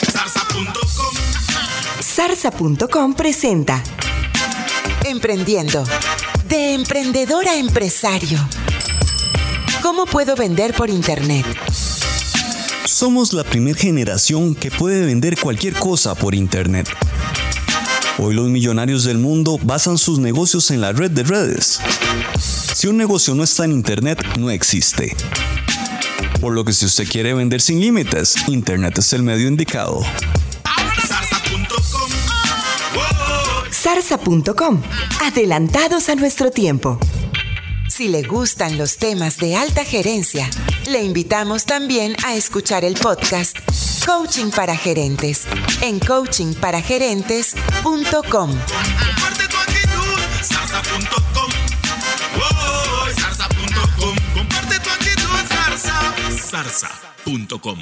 Zarza.com. 0.00 0.66
Zarza.com 2.02 3.14
presenta 3.14 3.82
Emprendiendo. 5.04 5.84
De 6.48 6.74
emprendedor 6.74 7.46
a 7.48 7.56
empresario. 7.56 8.38
¿Cómo 9.82 10.06
puedo 10.06 10.34
vender 10.36 10.74
por 10.74 10.90
internet? 10.90 11.44
Somos 12.84 13.32
la 13.32 13.44
primera 13.44 13.78
generación 13.78 14.54
que 14.54 14.70
puede 14.70 15.04
vender 15.04 15.38
cualquier 15.38 15.74
cosa 15.74 16.14
por 16.14 16.34
Internet. 16.34 16.88
Hoy 18.18 18.34
los 18.34 18.48
millonarios 18.48 19.04
del 19.04 19.18
mundo 19.18 19.58
basan 19.62 19.98
sus 19.98 20.18
negocios 20.18 20.70
en 20.70 20.80
la 20.80 20.92
red 20.92 21.10
de 21.10 21.24
redes. 21.24 21.80
Si 22.38 22.86
un 22.86 22.96
negocio 22.96 23.34
no 23.34 23.42
está 23.42 23.64
en 23.64 23.72
Internet, 23.72 24.24
no 24.38 24.50
existe. 24.50 25.16
Por 26.42 26.52
lo 26.54 26.64
que 26.64 26.72
si 26.72 26.86
usted 26.86 27.06
quiere 27.08 27.34
vender 27.34 27.60
sin 27.60 27.80
límites, 27.80 28.34
Internet 28.48 28.98
es 28.98 29.12
el 29.12 29.22
medio 29.22 29.46
indicado. 29.46 30.00
Zarza.com. 33.70 34.82
Adelantados 35.22 36.08
a 36.08 36.16
nuestro 36.16 36.50
tiempo. 36.50 36.98
Si 37.88 38.08
le 38.08 38.24
gustan 38.24 38.76
los 38.76 38.96
temas 38.96 39.38
de 39.38 39.54
alta 39.54 39.84
gerencia, 39.84 40.50
le 40.88 41.04
invitamos 41.04 41.64
también 41.64 42.16
a 42.24 42.34
escuchar 42.34 42.84
el 42.84 42.94
podcast 42.94 43.56
Coaching 44.04 44.50
para 44.50 44.76
Gerentes 44.76 45.46
en 45.80 46.00
coachingparagerentes.com. 46.00 48.50
Zarza.com. 56.62 57.78